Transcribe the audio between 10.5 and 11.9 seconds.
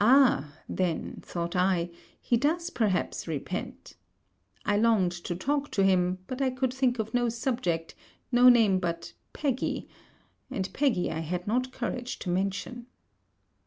and Peggy I had not